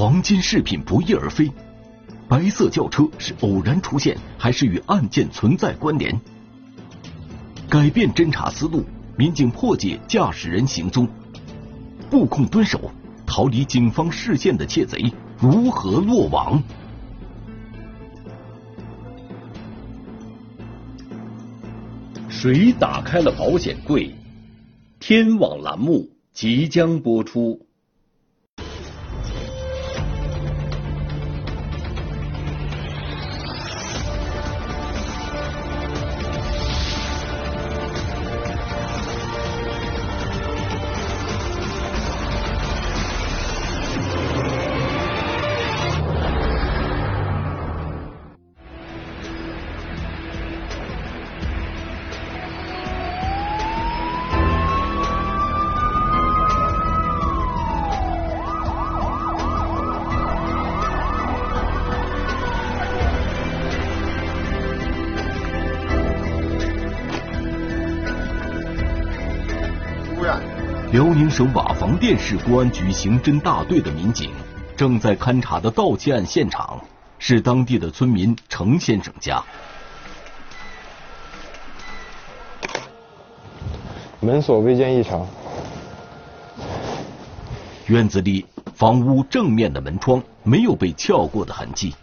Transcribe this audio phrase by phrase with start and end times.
[0.00, 1.52] 黄金饰品不翼而飞，
[2.26, 6.18] 白色轿车是偶然出现，还是与案件存在关联？
[7.68, 8.82] 改变侦查思路，
[9.18, 11.06] 民警破解驾驶人行踪，
[12.08, 12.90] 布控蹲守，
[13.26, 16.62] 逃离警方视线的窃贼如何落网？
[22.30, 24.14] 谁打开了保险柜？
[24.98, 27.66] 天网栏目即将播出。
[71.00, 74.30] 辽宁省瓦房店市公安局刑侦大队的民警
[74.76, 76.78] 正在勘查的盗窃案现场
[77.18, 79.42] 是当地的村民程先生家。
[84.20, 85.26] 门锁未见异常。
[87.86, 91.94] 院子里房屋正面的门窗没有被撬过的痕迹，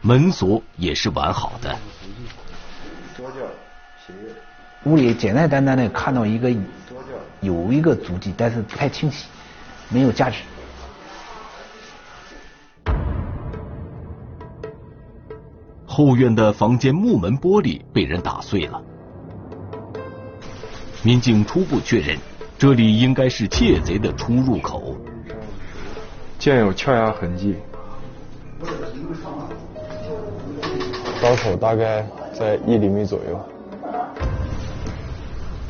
[0.00, 1.76] 门锁也是完好的。
[4.84, 6.50] 屋里简简单单的看到一个。
[7.40, 9.26] 有一个足迹，但是不太清晰，
[9.88, 10.38] 没有价值。
[15.86, 18.82] 后院的房间木门玻璃被人打碎了，
[21.02, 22.18] 民警初步确认，
[22.58, 24.94] 这里应该是窃贼的出入口。
[26.38, 27.56] 见有撬压痕迹，
[31.22, 32.06] 刀口大概
[32.38, 33.40] 在一厘米左右，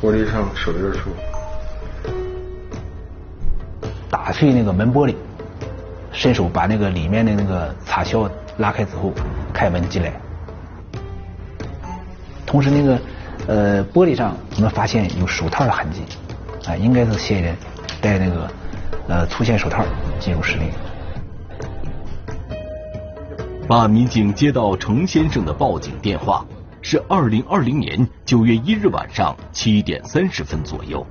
[0.01, 1.11] 玻璃上手印处。
[4.27, 5.15] 打碎那个门玻璃，
[6.11, 9.13] 伸手把那个里面的那个插销拉开之后，
[9.53, 10.11] 开门进来。
[12.45, 12.99] 同时，那个
[13.47, 16.01] 呃玻璃上我们发现有手套的痕迹，
[16.69, 17.55] 啊，应该是嫌疑人
[18.01, 18.51] 戴那个
[19.07, 19.85] 呃粗线手套
[20.19, 20.69] 进入室内。
[23.65, 26.45] 办案民警接到程先生的报警电话，
[26.81, 31.07] 是二零二零年九月一日晚上七点三十分左右。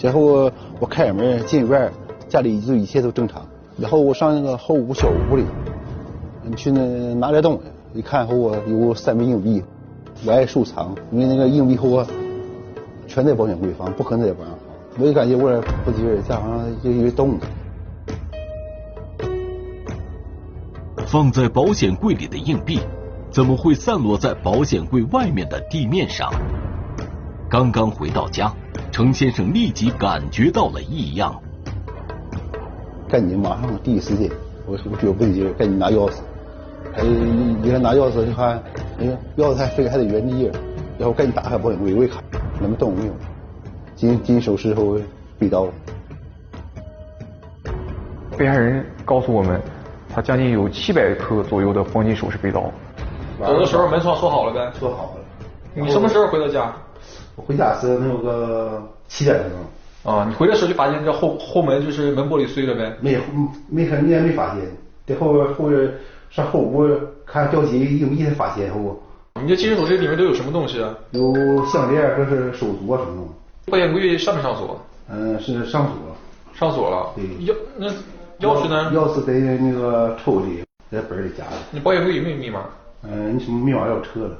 [0.00, 1.92] 然后我开门进院，
[2.28, 3.46] 家里就一切都正常。
[3.76, 5.44] 然后我上那个后屋小屋里，
[6.56, 7.60] 去那拿点东
[7.92, 9.62] 西，一看后我有三枚硬币，
[10.26, 12.06] 我爱收藏，因为那个硬币后我
[13.06, 14.58] 全在保险柜放，不可能在网上放。
[14.98, 17.48] 我就感觉我不对劲，家好像就有动静。
[21.06, 22.80] 放在保险柜里的硬币，
[23.30, 26.30] 怎么会散落在保险柜外面的地面上？
[27.48, 28.52] 刚刚回到家。
[28.90, 31.40] 程先生立即感觉到了异样，
[33.08, 34.30] 赶紧马上第一时间，
[34.66, 36.14] 我我觉得不对劲，赶紧拿钥匙。
[36.94, 38.62] 哎，你看拿钥匙，你看，
[38.98, 40.50] 哎呀，钥匙还非还在原地，
[40.98, 42.22] 然后赶紧打开保险柜，我一看，
[42.58, 43.12] 什么动没有？
[43.94, 45.00] 金金首饰和
[45.38, 45.68] 被刀。
[48.36, 49.60] 被害人告诉我们，
[50.12, 52.72] 他将近有七百克左右的黄金首饰被盗。
[53.38, 54.72] 走的时候门窗锁好了呗？
[54.78, 55.20] 锁好了。
[55.74, 56.74] 你什么时候回到家？
[57.46, 60.12] 回家是能有个七点钟。
[60.12, 62.96] 啊，你回来时候就发现这后后门就是门玻璃碎了呗？
[63.00, 63.18] 没
[63.68, 64.64] 没看，你也没发现。
[65.06, 65.92] 在后边后边
[66.30, 66.88] 上后屋
[67.26, 68.98] 看掉金硬币才发现后。
[69.42, 70.94] 你这金属首饰里面都有什么东西啊？
[71.12, 71.34] 有
[71.66, 73.70] 项链，这是手镯什么的。
[73.70, 74.80] 保险柜上没上锁？
[75.10, 75.94] 嗯，是上锁。
[76.54, 77.12] 上锁了。
[77.14, 77.24] 对。
[77.46, 77.86] 钥那
[78.40, 78.90] 钥匙呢？
[78.94, 81.50] 钥匙在那个抽屉，在本里夹着。
[81.70, 82.64] 你保险柜有没有密码？
[83.02, 84.36] 嗯，你什么密码要撤了？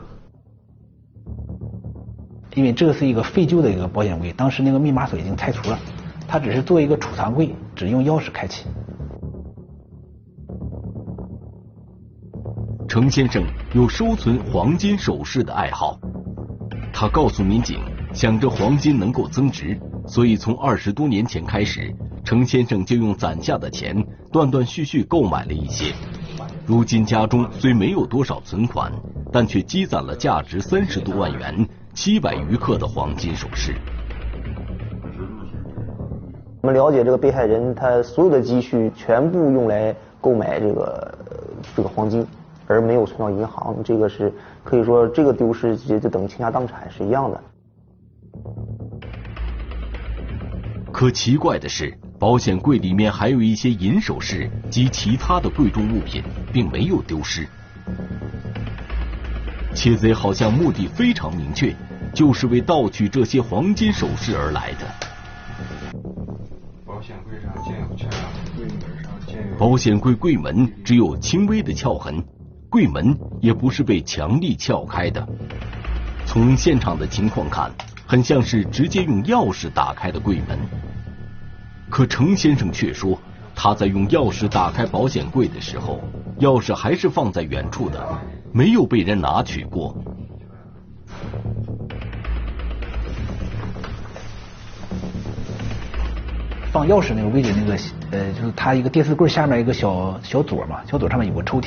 [2.54, 5.78] 因为这是一个废旧的一个保险柜，当时那个密码锁已经拆除了，
[6.26, 8.66] 它只是做一个储藏柜，只用钥匙开启。
[12.88, 15.97] 程先生有收存黄金首饰的爱好，
[16.92, 17.78] 他告诉民警，
[18.12, 21.94] 想着黄金能够增值，所以从二十多年前开始，
[22.24, 25.94] 程先生就用攒下的钱断断续续购买了一些。
[26.66, 28.92] 如今家中虽没有多少存款，
[29.32, 31.64] 但却积攒了价值三十多万元。
[31.92, 33.75] 七百余克的黄金首饰。
[36.63, 41.19] 我们了解，这个被害人他所有的积蓄全部用来购买这个
[41.75, 42.27] 这个黄金，
[42.66, 43.77] 而没有存到银行。
[43.83, 44.33] 这个是
[44.63, 47.41] 可以说，这个丢失就就等于倾家荡产是一样的。
[50.92, 56.22] 可奇怪的是，保险柜里面还有一些银首饰及其他的贵重物品，
[56.53, 57.48] 并没有丢失。
[59.74, 61.74] 窃贼好像目的非常明确，
[62.12, 64.86] 就是为盗取这些黄金首饰而来的。
[66.84, 68.08] 保险柜上见有撬，
[68.56, 69.56] 柜门上见有。
[69.56, 72.22] 保险柜柜门只有轻微的撬痕，
[72.68, 75.26] 柜门也不是被强力撬开的。
[76.26, 77.70] 从现场的情况看，
[78.06, 80.58] 很像是直接用钥匙打开的柜门。
[81.88, 83.18] 可程先生却说，
[83.62, 86.01] 他在用钥匙打开保险柜的时候，
[86.39, 88.03] 钥匙还是放在原处的，
[88.53, 89.95] 没有被人拿取过。
[96.72, 97.78] 放钥匙那个位置，那个
[98.12, 101.66] 呃，就是他一个电视柜下面一个小小左嘛，小左上面有个抽屉，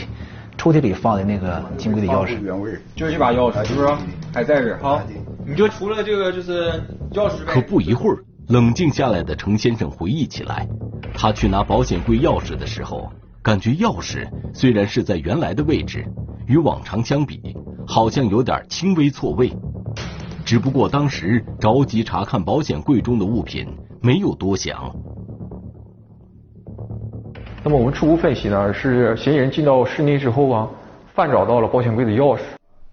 [0.57, 2.41] 抽屉里放的那个金柜的钥匙。
[2.41, 2.71] 原位。
[2.95, 3.87] 就这把钥匙，是不是？
[4.33, 5.03] 还在这儿啊？
[5.45, 6.71] 你就除了这个就是
[7.11, 8.17] 钥匙可不一会儿，
[8.49, 10.67] 冷静下来的程先生回忆起来，
[11.13, 13.09] 他去拿保险柜钥匙的时候，
[13.41, 16.05] 感觉钥匙虽然是在原来的位置，
[16.45, 17.55] 与往常相比，
[17.87, 19.51] 好像有点轻微错位。
[20.43, 23.65] 只不过当时着急查看保险柜中的物品，
[24.01, 24.93] 没有多想。
[27.63, 30.69] 那么我们初步分析呢，是嫌疑人进到室内之后啊，
[31.15, 32.41] 翻找到了保险柜的钥匙。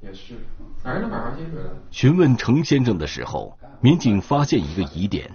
[0.01, 0.35] 也是，
[0.81, 1.65] 反正马上进去了。
[1.91, 5.29] 询问程先生的时候，民警发现一个疑点：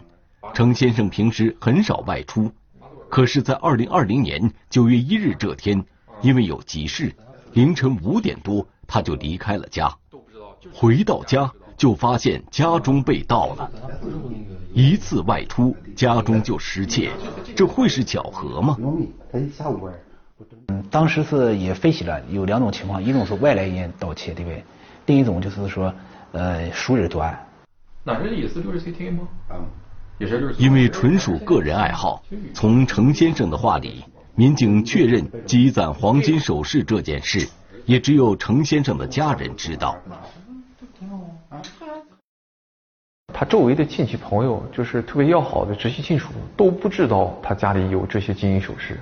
[0.55, 2.49] 程先生平时很少外出，
[3.09, 5.83] 可是，在二零二零年九月一日这天，
[6.21, 7.13] 因为有急事，
[7.51, 9.93] 凌晨五点多他就离开了家。
[10.73, 13.69] 回到家就发现家中被盗了，
[14.73, 17.11] 一次外出家中就失窃，
[17.53, 18.77] 这会是巧合吗？
[19.33, 24.63] 嗯，当时是也分析了有两种情况，一种是外来人盗窃，对不对？
[25.07, 25.93] 另一种就是说，
[26.31, 27.45] 呃，熟人作案。
[28.05, 29.27] 那这也是六十 CT 吗？
[29.49, 29.65] 嗯。
[30.57, 32.23] 因为纯属个人爱好，
[32.53, 34.03] 从程先生的话里，
[34.33, 37.47] 民警确认积攒黄金首饰这件事，
[37.85, 39.97] 也只有程先生的家人知道。
[43.33, 48.97] 他周围的亲戚朋友，就是特别要好的直系亲属，都不知道他家里有这些金银首饰。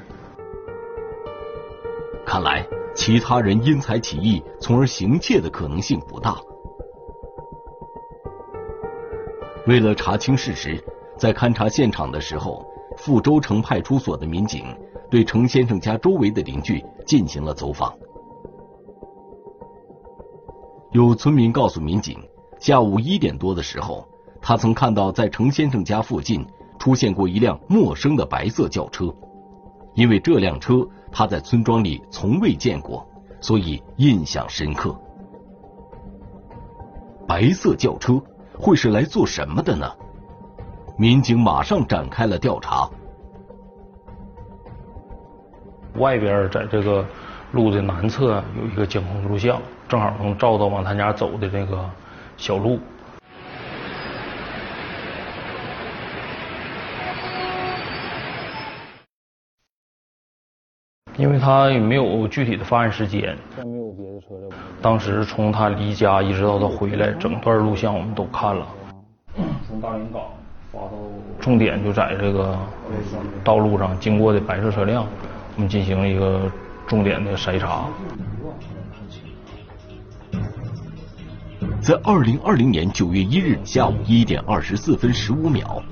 [2.25, 6.35] 看来，其他人因财起意，从而行窃的可能性不大。
[9.67, 10.83] 为了查清事实，
[11.23, 12.65] 在勘察现场的时候，
[12.97, 14.65] 富州城派出所的民警
[15.09, 17.93] 对程先生家周围的邻居进行了走访。
[20.91, 22.19] 有村民告诉民警，
[22.59, 24.05] 下午一点多的时候，
[24.41, 26.45] 他曾看到在程先生家附近
[26.77, 29.05] 出现过一辆陌生的白色轿车，
[29.93, 33.07] 因为这辆车他在村庄里从未见过，
[33.39, 34.93] 所以印象深刻。
[37.25, 38.21] 白色轿车
[38.59, 39.89] 会是来做什么的呢？
[40.95, 42.87] 民警马上展开了调查。
[45.95, 47.05] 外边在这个
[47.51, 51.89] 路的南侧有一个监控录像，正好能照到往他家走的这个
[52.37, 52.79] 小路。
[61.15, 64.51] 因为他也没有具体的发案时间，没有别的车辆。
[64.81, 68.67] 当时从他离家一直到他回来，整段录像我们都看了。
[69.67, 70.21] 从大连港
[71.39, 72.57] 重点就在这个
[73.43, 75.05] 道路上经过的白色车辆，
[75.55, 76.51] 我们进行了一个
[76.87, 77.87] 重点的筛查。
[81.81, 85.83] 在二零二零年九月一日下午一点二十四分十五秒，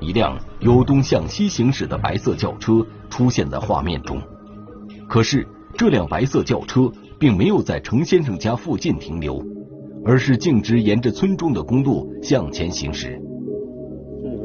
[0.00, 4.20] 一辆由东向西行驶的白色轿车出现在画面中。
[5.08, 5.46] 可是，
[5.76, 9.44] 这辆白色轿车并没有在程先生家附近停留，
[10.04, 13.20] 而是径直沿着村中的公路向前行驶。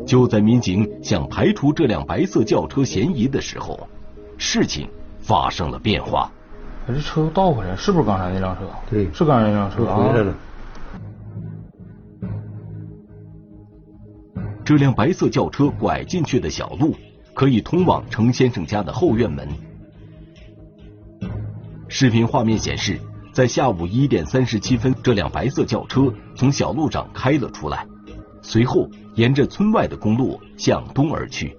[0.05, 3.87] 就在民警想排除这辆白色轿车嫌疑的时候，
[4.37, 4.89] 事情
[5.19, 6.31] 发生了变化。
[6.87, 8.67] 这车又倒回来，是不是刚才那辆车？
[8.89, 9.95] 对，是刚才那辆车啊。
[9.95, 10.35] 回来了。
[14.65, 16.95] 这辆白色轿车拐进去的小路，
[17.33, 19.47] 可以通往程先生家的后院门。
[21.87, 22.99] 视频画面显示，
[23.33, 27.85] 在下午一点三十七分，这辆白色轿车从小路上开了出来，
[28.41, 31.55] 随后沿着村外的公路向东而去。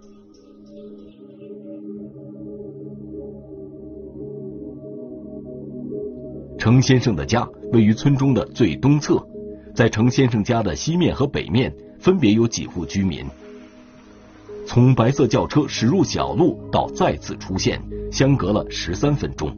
[6.58, 9.20] 程先生的家位于村中的最东侧，
[9.74, 13.24] 在程先生家的西面和北面分别有几户居民。
[14.64, 19.52] 从白色轿车驶入小路到再次出现，相隔了十三分钟。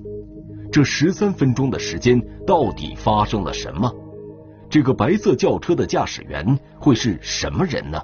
[0.73, 3.93] 这十三分钟的时间到底发生了什么？
[4.75, 6.45] 这个白色轿车的驾驶员
[6.81, 8.02] 会是什么人呢？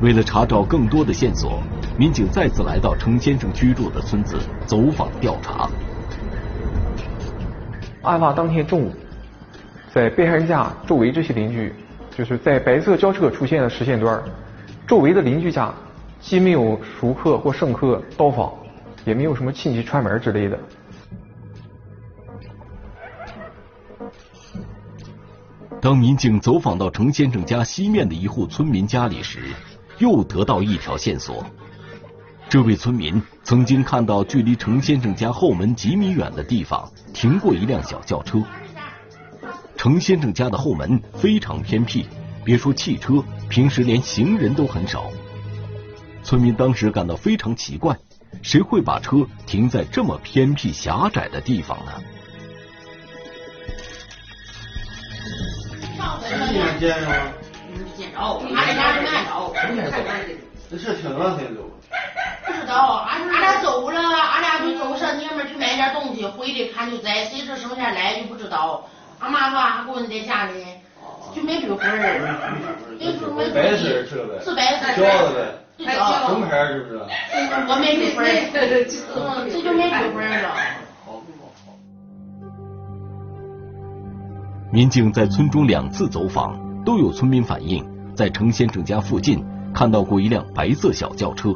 [0.00, 1.60] 为了查找更多的线索，
[1.98, 5.68] 民警再次来到程先生居住的村子走访调查。
[8.02, 8.92] 案发当天中午，
[9.92, 11.74] 在被害人家周围这些邻居，
[12.16, 14.22] 就是在白色轿车出现的时间段，
[14.86, 15.74] 周围的邻居家
[16.20, 18.52] 既没有熟客或生客到访，
[19.04, 20.56] 也没有什么亲戚串门之类的。
[25.80, 29.54] 当民警走访到程先生家西面的一户村民家里时，
[29.98, 31.44] 又得到一条线索。
[32.48, 38.42] 这位村民曾经看到距离程先生家后门几米远的地方停过一辆小轿车。
[39.76, 42.06] 程先生家的后门非常偏僻，
[42.44, 45.08] 别说汽车，平时连行人都很少。
[46.24, 47.96] 村民当时感到非常奇怪，
[48.42, 51.92] 谁会把车停在这么偏僻狭窄的地方呢？
[56.36, 57.14] 没见着吗？
[57.72, 58.18] 没见着，
[58.56, 60.34] 俺家没看着。
[60.70, 61.70] 这车停了才走。
[62.44, 68.86] 不知道，俺俺俩走了，俺俩就走上娘们去买点东西，回来看就在，谁知剩下来就不知道。
[69.20, 70.64] 俺妈说俺闺女在家里，
[71.34, 72.30] 就没追回儿。
[73.54, 74.38] 白色车呗。
[74.44, 74.86] 是白色。
[75.00, 75.40] 轿子呗。
[75.78, 77.00] 对轿什么牌是不是？
[77.68, 78.28] 我没追回儿。
[79.16, 80.54] 嗯，这就没追回儿了。
[84.70, 87.82] 民警在村中两次走访，都有村民反映，
[88.14, 91.54] 在程先生家附近看到过一辆白色小轿车。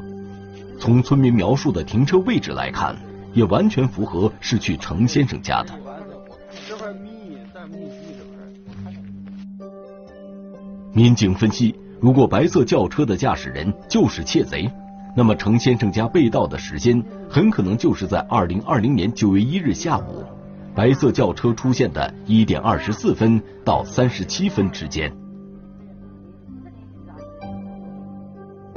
[0.81, 2.97] 从村民描述的停车位置来看，
[3.35, 5.79] 也完全符合是去程先生家的。
[10.95, 14.71] 民警分析，如果白色轿车的驾驶人就是窃贼，
[15.15, 20.25] 那么程先生家被盗的时间很可能就是在二零二零年九月一日下午。
[20.75, 25.13] 白色轿车出现的一点二十四分到三十七分之间，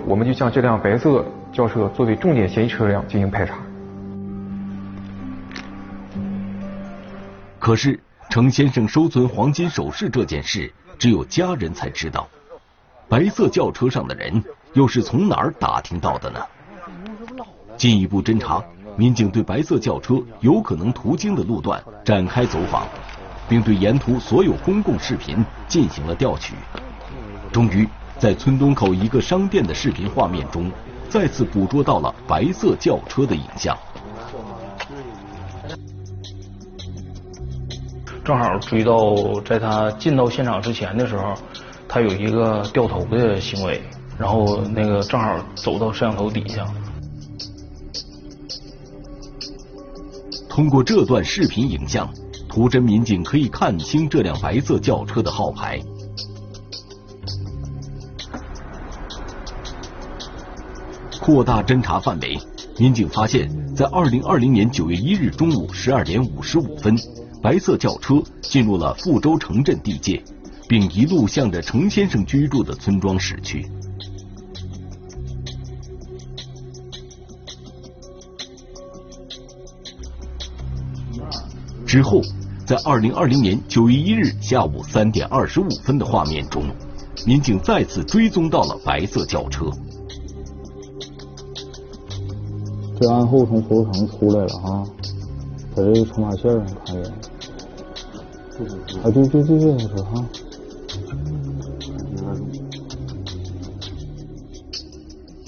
[0.06, 3.56] 我们就将这辆白色轿车作为重点嫌疑车辆进行排查。
[7.60, 7.98] 可是，
[8.30, 12.28] 程先生收存黄金首饰这件事，只有家人才知道。
[13.08, 16.40] 白色轿车上的人又是从哪儿打听到的呢？
[17.78, 18.62] 进一步侦查。
[18.98, 22.88] 民警对白色轿车有可能途经的路段展开走访，
[23.50, 26.54] 并对沿途所有公共视频进行了调取。
[27.52, 27.88] 终于，
[28.18, 30.72] 在村东口一个商店的视频画面中，
[31.10, 33.78] 再次捕捉到了白色轿车的影像。
[38.24, 39.14] 正好追到
[39.46, 41.34] 在他进到现场之前的时候，
[41.88, 43.82] 他有一个掉头的行为，
[44.18, 46.66] 然后那个正好走到摄像头底下。
[50.56, 52.10] 通过这段视频影像，
[52.48, 55.82] 图侦民警可以看清这辆白色轿车的号牌。
[61.20, 62.40] 扩大侦查范围，
[62.80, 66.96] 民警发现，在二零二零年九月一日中午十二点五十五分，
[67.42, 70.24] 白色轿车进入了富州城镇地界，
[70.70, 73.70] 并一路向着程先生居住的村庄驶去。
[81.96, 82.22] 之后，
[82.66, 86.62] 在二零二零年九月一日下午三点二十五分的画面中，
[87.26, 89.68] 民警再次追踪到了白色轿车。
[93.00, 94.84] 这案后从火车城出来了啊，
[95.74, 97.06] 在这个冲马线上看见。
[99.02, 100.26] 啊，对对对对，他说哈。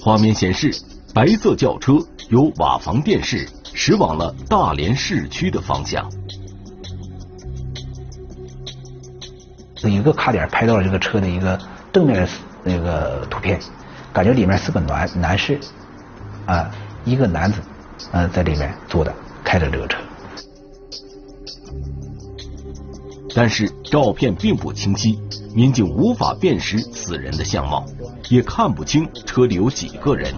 [0.00, 0.74] 画面显示，
[1.12, 1.98] 白色轿车
[2.30, 6.10] 由瓦房店市驶往了大连市区的方向。
[9.88, 11.58] 一个卡点拍到了这个车的一个
[11.92, 12.28] 正面的
[12.62, 13.58] 那个图片，
[14.12, 15.58] 感觉里面是个男男士，
[16.46, 16.70] 啊，
[17.04, 17.60] 一个男子，
[18.12, 19.14] 啊，在里面坐的，
[19.44, 19.98] 开着这个车。
[23.34, 25.18] 但是照片并不清晰，
[25.54, 27.84] 民警无法辨识此人的相貌，
[28.28, 30.34] 也看不清车里有几个人。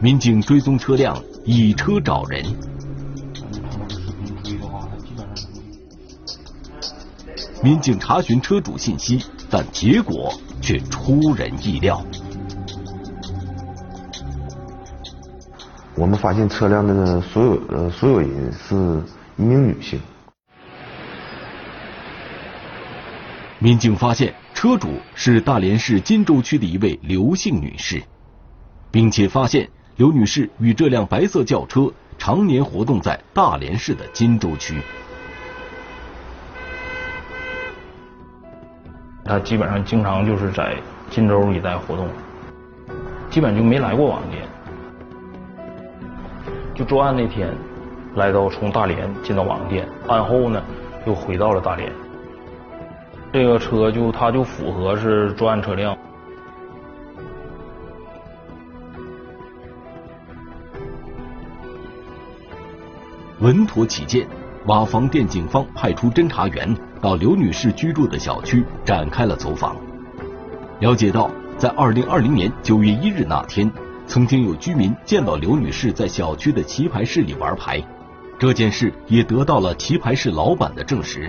[0.00, 2.44] 民警追踪车辆，以车找人。
[7.62, 12.04] 民警查询车主信息，但结果却出人意料。
[15.94, 18.74] 我们发现车辆的所有呃所有人是
[19.36, 20.00] 一名女性。
[23.60, 28.02] 民警发现车主是大连市金州区的一位刘姓女士，
[28.90, 34.82] 并且发现刘女士与这辆白色轿车常年活动在大连市的金州区。
[39.32, 40.76] 他基本上经常就是在
[41.08, 42.06] 金州一带活动，
[43.30, 44.42] 基本就没来过网店。
[46.74, 47.48] 就作案那天，
[48.14, 50.62] 来到从大连进到网店，案后呢
[51.06, 51.90] 又回到了大连。
[53.32, 55.96] 这个车就它就符合是作案车辆。
[63.40, 64.28] 稳妥起见，
[64.66, 69.76] 瓦房店警方派出侦查员到刘女士居住的小区展开了走访。
[70.78, 71.28] 了解到，
[71.58, 73.68] 在二零二零年九月一日那天，
[74.06, 77.82] 曾经有居民见到刘女士在小区的棋牌室里玩牌，
[78.38, 81.28] 这件事也得到了棋牌室老板的证实。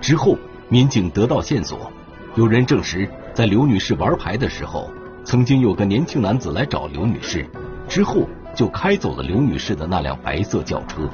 [0.00, 0.38] 之后，
[0.70, 1.92] 民警得到线索，
[2.34, 4.90] 有人证实，在刘女士玩牌的时候，
[5.22, 7.46] 曾经有个年轻男子来找刘女士，
[7.86, 8.26] 之后。
[8.56, 11.06] 就开走了刘女士的那辆白色轿车。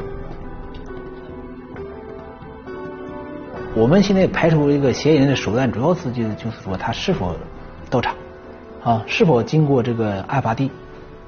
[3.75, 7.35] 我们现在排除一个嫌疑人的手段，主要是就就是说他是否
[7.89, 8.15] 到场，
[8.85, 10.71] 啊，是否经过这个案发地。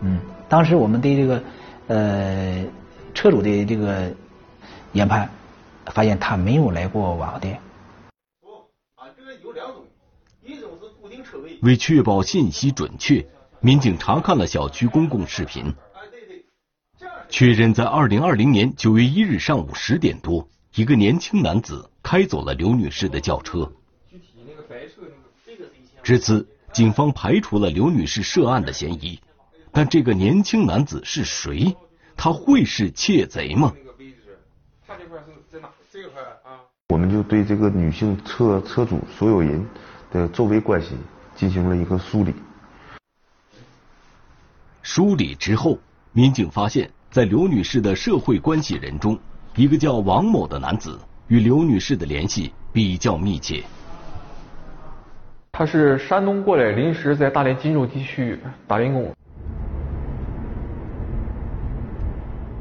[0.02, 1.42] 嗯，当时我们对这个
[1.86, 2.62] 呃
[3.14, 4.12] 车主的这个
[4.92, 5.30] 研判，
[5.86, 7.58] 发现他没有来过网店。
[8.96, 9.82] 啊，这个有两种，
[10.44, 11.58] 一种是固定车位。
[11.62, 13.26] 为确保信息准确，
[13.60, 15.74] 民警查看了小区公共视频。
[17.30, 20.46] 确认，在二零二零年九月一日上午十点多，
[20.76, 23.70] 一个年轻男子开走了刘女士的轿车。
[26.02, 29.20] 至此，警方排除了刘女士涉案的嫌疑。
[29.70, 31.76] 但这个年轻男子是谁？
[32.16, 33.72] 他会是窃贼吗？
[36.88, 39.64] 我们就对这个女性车车主所有人
[40.10, 40.90] 的周围关系
[41.36, 42.34] 进行了一个梳理。
[44.82, 45.78] 梳理之后，
[46.12, 46.90] 民警发现。
[47.12, 49.16] 在刘女士的社会关系人中，
[49.56, 53.62] 一个叫王某的男子与刘女士的联系比较密切。
[55.52, 59.14] 他是山东过来，临时在大连金州地区打零工。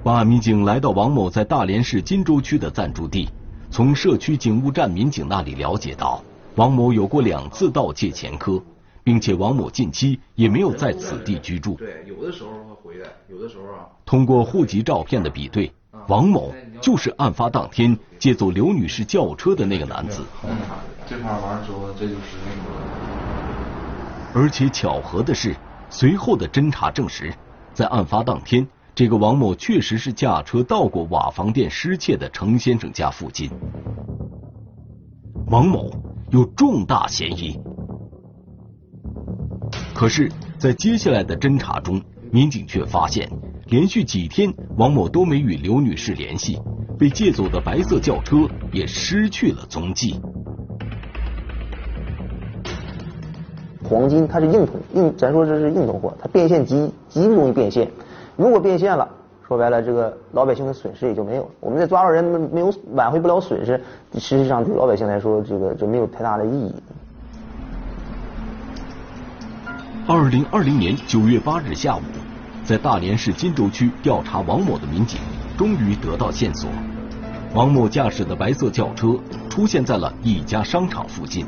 [0.03, 3.27] 办案民警来到王某在大连市金州区的暂住地，
[3.71, 6.21] 从社区警务站民警那里了解到，
[6.55, 8.61] 王某有过两次盗窃前科，
[9.03, 11.73] 并且王某近期也没有在此地居住。
[11.73, 13.89] 对，有的时候会回来，有的时候啊。
[14.05, 15.71] 通过户籍照片的比对，
[16.07, 20.23] 王某就是案发当天借走刘女士轿车的那个男子。
[21.07, 24.41] 这盘完之后，这就是那个。
[24.41, 25.55] 而且巧合的是，
[25.89, 27.31] 随后的侦查证实，
[27.73, 33.51] 在案发当天，这个王某确实是驾车到过瓦房店失窃的程先生家附近。
[35.47, 35.91] 王某
[36.31, 37.59] 有重大嫌疑。
[39.93, 42.01] 可是，在接下来的侦查中，
[42.31, 43.29] 民警却发现。
[43.67, 46.59] 连续几天，王某都没与刘女士联系，
[46.99, 50.19] 被借走的白色轿车也失去了踪迹。
[53.83, 57.89] 黄金它是硬通硬，咱说这是硬通货，它变现极极不容易变现。
[58.35, 59.07] 如果变现了，
[59.47, 61.49] 说白了，这个老百姓的损失也就没有了。
[61.59, 63.79] 我们再抓到人，没有挽回不了损失，
[64.17, 66.73] 实际上对老百姓来说，这个就没有太大的意义。
[70.07, 72.01] 二零二零年九月八日下午。
[72.63, 75.19] 在大连市金州区调查王某的民警
[75.57, 76.69] 终于得到线索，
[77.53, 81.45] 王某驾驶的白色轿车出现在了一家商场附近。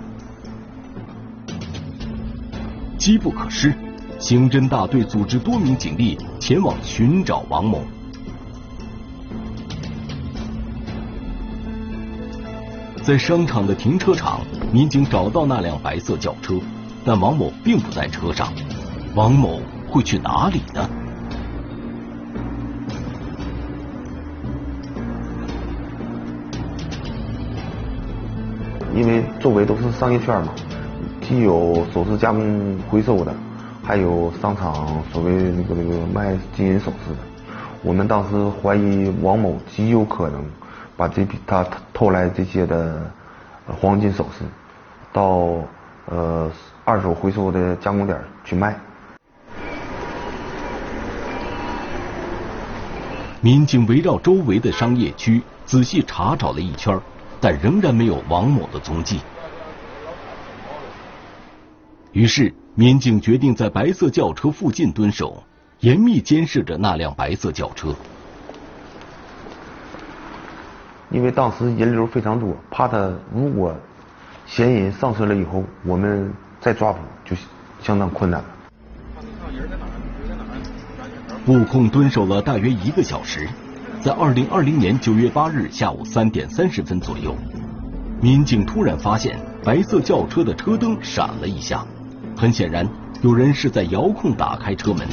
[2.97, 3.73] 机不可失，
[4.19, 7.81] 刑侦大队组织多名警力前往寻找王某。
[13.01, 14.41] 在商场的停车场，
[14.73, 16.55] 民警找到那辆白色轿车，
[17.05, 18.51] 但王某并不在车上。
[19.15, 20.89] 王某会去哪里呢？
[28.95, 30.53] 因为周围都是商业圈嘛，
[31.21, 33.35] 既有首饰加工回收的，
[33.83, 37.17] 还有商场所谓那个那个卖金银首饰的。
[37.83, 40.43] 我们当时怀疑王某极有可能
[40.95, 43.11] 把这批他偷来这些的
[43.67, 44.45] 黄金首饰
[45.11, 45.49] 到
[46.05, 46.49] 呃
[46.85, 48.79] 二手回收的加工点去卖。
[53.41, 56.97] 民警围绕周围的商业区仔细查找了一圈。
[57.41, 59.21] 但仍然没有王某的踪迹，
[62.11, 65.43] 于是民警决定在白色轿车附近蹲守，
[65.79, 67.93] 严密监视着那辆白色轿车。
[71.11, 73.75] 因为当时人流非常多，怕他如果
[74.45, 77.35] 嫌疑人上车了以后，我们再抓捕就
[77.81, 78.47] 相当困难了。
[81.45, 83.47] 布控蹲守了大约一个小时。
[84.05, 87.35] 在二零二零年九月八日下午三点三十分左右，
[88.21, 91.83] 民警突然发现白色轿车的车灯闪了一下，
[92.37, 92.87] 很显然
[93.23, 95.07] 有人是在遥控打开车门。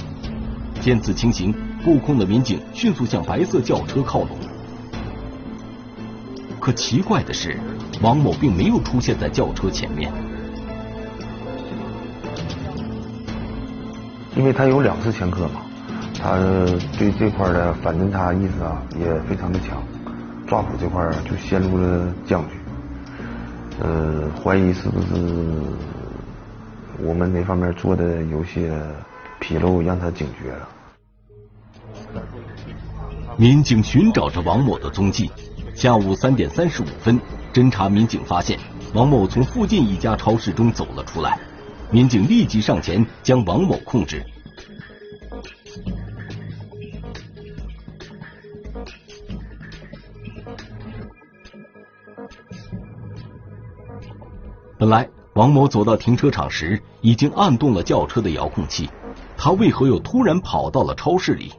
[0.83, 4.37] 见此情形，布控的民警迅速向白色轿车靠拢。
[6.61, 7.59] 可奇怪的是，
[8.03, 10.13] 王某并没有出现在轿车前面。
[14.37, 15.63] 因为他有两次前科嘛，
[16.23, 16.39] 他
[16.97, 19.83] 对这块的反侦查意识啊也非常的强，
[20.47, 22.55] 抓捕这块就陷入了僵局。
[23.81, 25.07] 呃，怀疑是不是
[27.01, 28.73] 我们哪方面做的有些
[29.41, 30.69] 纰漏，让他警觉了。
[33.37, 35.29] 民警寻找着王某的踪迹。
[35.75, 37.19] 下午三点三十五分，
[37.53, 38.57] 侦查民警发现
[38.95, 41.37] 王某从附近一家超市中走了出来。
[41.91, 44.23] 民警立即上前将王某控制。
[54.83, 58.91] 本来，王某走到停车场时已经按动了轿车的遥控器，
[59.37, 61.53] 他为何又突然跑到了超市里？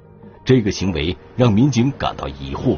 [0.43, 2.77] 这个行为让民警感到疑惑。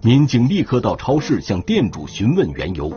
[0.00, 2.92] 民警立刻到超市向店主询问缘由。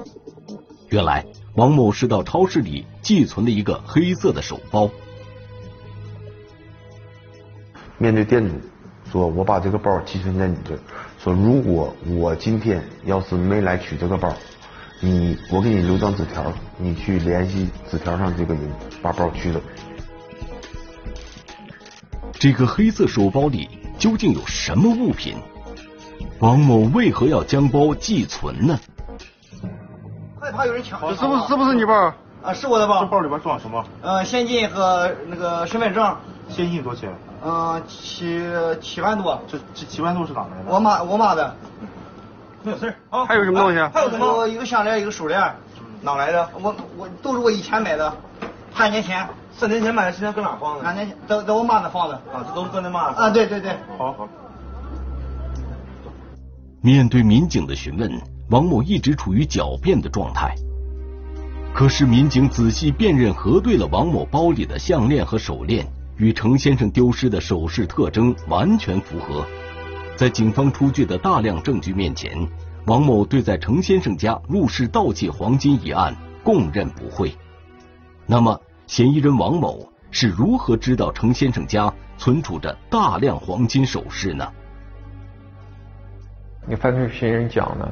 [0.89, 4.87] 原来，王某是到超市里寄存了一个黑色的手包。
[7.97, 8.53] 面对店主，
[9.11, 10.77] 说我把这个包寄存在你这，
[11.23, 14.35] 说如果我今天要是没来取这个包，
[14.99, 18.69] 你我给你留张纸条，你去联系纸条上这个人，
[19.01, 19.61] 把包取走。
[22.33, 25.37] 这个黑色手包里究竟有什么物品？
[26.39, 28.77] 王某为何要将包寄存呢？
[30.41, 32.13] 害怕有人抢，是不是是不是你包？
[32.41, 32.99] 啊，是我的包。
[32.99, 33.81] 这包里边装什么？
[34.01, 36.17] 呃，现金和那个身份证。
[36.49, 37.09] 现金多少钱？
[37.43, 38.41] 嗯，七
[38.81, 39.41] 七万多。
[39.47, 40.71] 这这七万多是哪来的？
[40.71, 41.55] 我妈我妈的。
[42.63, 43.25] 没有事啊。
[43.25, 43.79] 还有什么东西？
[43.93, 44.47] 还有什么？
[44.47, 45.39] 一个项链，一个手链。
[46.01, 46.49] 哪来的？
[46.61, 48.13] 我我都是我以前买的，
[48.75, 49.27] 半年前。
[49.55, 50.83] 三年前买的，现在搁哪放的？
[50.83, 52.15] 三年前在在我妈那放的。
[52.33, 53.01] 啊，这都是搁你妈。
[53.11, 53.75] 啊，对对对。
[53.97, 54.27] 好好。
[56.81, 58.09] 面对民警的询问，
[58.49, 60.55] 王某一直处于狡辩的状态。
[61.73, 69.45] 可是民警仔细辨认核对了王某包里的项链和手链，与程先生丢失的首饰特征完全符合。
[70.15, 72.31] 在警方出具的大量证据面前，
[72.85, 77.33] 王某对在程先生家入室盗窃黄金一案供认不讳。
[78.25, 84.47] 那么，嫌疑人王某是如何知道程先生家存储着大量黄金首饰呢？
[86.67, 87.91] 那犯罪嫌疑人讲呢，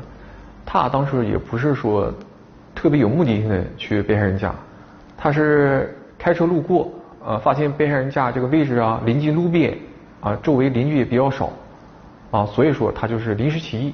[0.66, 2.14] 他当时也不是说
[2.76, 4.54] 特别有目的性的去被害人家，
[5.18, 6.90] 他是开车路过，
[7.24, 9.78] 呃，发现被害人家这个位置啊临近路边，
[10.22, 11.52] 啊，周围邻居也比较少，
[12.32, 13.94] 啊，所以说他就是临时起意，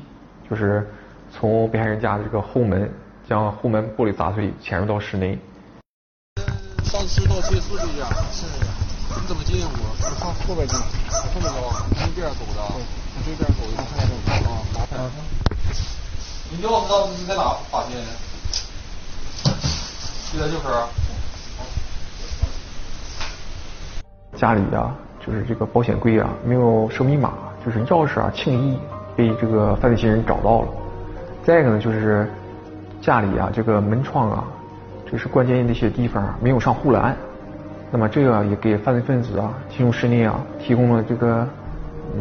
[0.49, 0.89] 就是
[1.29, 2.89] 从被害人家的这个后门
[3.27, 5.37] 将后门玻璃砸碎，潜入到室内。
[6.85, 8.09] 上次盗窃是不是这样？
[8.31, 8.45] 是。
[9.09, 9.63] 你怎么进屋？
[9.65, 11.59] 我上后边进，后面走，
[11.97, 12.63] 从这边走的，
[13.13, 14.31] 从这边走一趟看见没？
[14.47, 15.03] 啊，麻烦。
[16.49, 18.07] 你钥匙当时是在哪发现的？
[20.31, 20.87] 就在这块儿。
[24.37, 27.33] 家里啊，就是这个保险柜啊，没有设密码，
[27.65, 28.77] 就是钥匙啊，轻易
[29.15, 30.67] 被这个犯罪嫌疑人找到了。
[31.43, 32.29] 再一个呢，就是
[33.01, 34.43] 家里啊，这个门窗啊，
[35.11, 37.17] 就是关键那些地方啊没有上护栏。
[37.91, 41.47] 那么这个也给犯罪分子啊进入室内啊提供了这个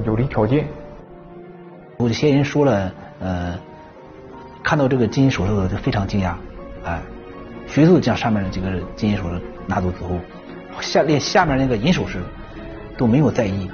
[0.05, 0.67] 有利条件。
[1.99, 3.55] 我的嫌疑人说了，呃，
[4.63, 6.35] 看到这个金银首饰就非常惊讶，
[6.85, 7.01] 哎，
[7.67, 10.11] 迅速将上面的这个金银首饰拿走之后，
[10.81, 12.23] 下连下面那个银首饰
[12.97, 13.71] 都没有在意。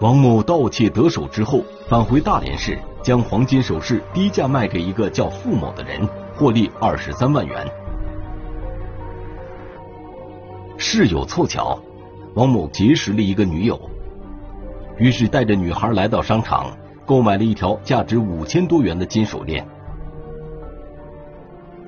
[0.00, 6.06] 王某盗窃得手之后，返回大连市，将黄金首饰低价卖给一个叫付某的人。
[6.38, 7.66] 获利二十三万元。
[10.76, 11.80] 事有凑巧，
[12.34, 13.80] 王某结识了一个女友，
[14.98, 19.66] 于是带着女孩来到商场，购买了一条价值五千多元的金手链。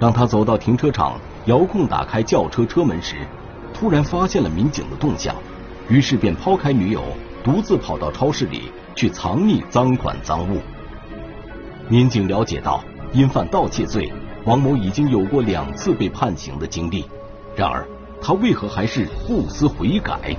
[0.00, 3.16] 当他走到停车场，遥控打开轿车车门时，
[3.74, 5.34] 突然发现了民警的动向，
[5.88, 7.02] 于是便抛开女友，
[7.42, 10.58] 独自跑到超市里去藏匿赃款赃物。
[11.88, 12.80] 民警了解到，
[13.12, 14.12] 因犯盗窃罪。
[14.44, 17.04] 王某已经有过两次被判刑的经历，
[17.56, 17.84] 然而
[18.22, 20.36] 他为何还是不思悔改？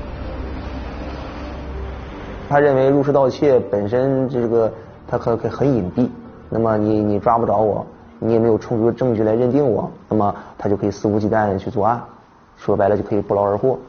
[2.47, 4.73] 他认为入室盗窃本身这个
[5.05, 6.09] 他可可很隐蔽，
[6.49, 7.85] 那么你你抓不着我，
[8.19, 12.01] 你也没有充足的证据来认定我那么他就可以肆无忌惮的去作案
[12.58, 13.79] 说白了就可以不劳而获。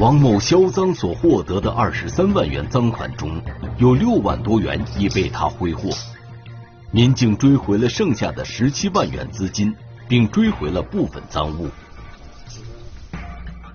[0.00, 3.40] 王某销赃所获得的二十三万元赃款中
[3.78, 5.88] 有六万多元已被他挥霍。
[6.94, 9.74] 民警追回了剩下的十七万元资金，
[10.06, 11.66] 并追回了部分赃物。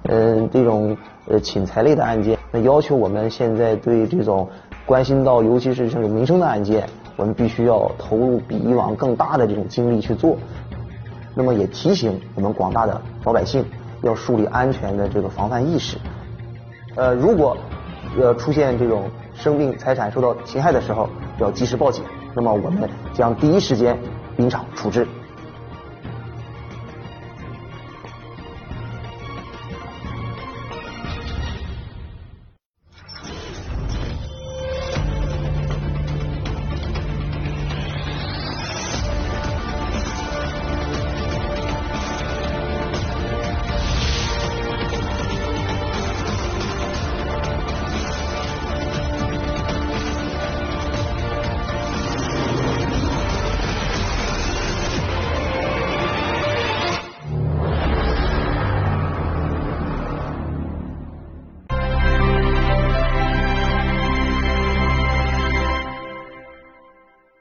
[0.03, 0.95] 嗯，这种
[1.27, 4.49] 呃侵财类的案件，那要求我们现在对这种
[4.85, 10.37] 关心到，尤其是这种民生的案件，我们必须要投入比以往更大的这种精力去做。
[11.35, 13.65] 那么也提醒我们广大的老百姓，
[14.01, 15.97] 要树立安全的这个防范意识。
[16.95, 17.57] 呃，如果
[18.17, 22.01] 呃出现这种生命财产受到侵害的时候，要及时报警。
[22.35, 23.97] 那么我们将第一时间
[24.37, 25.07] 临场处置。